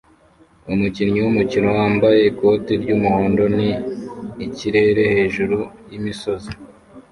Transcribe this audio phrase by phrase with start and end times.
[0.71, 3.69] Umukinnyi wumukino wambaye ikoti ry'umuhondo ni
[4.45, 5.57] ikirere hejuru
[5.89, 6.51] yimisozi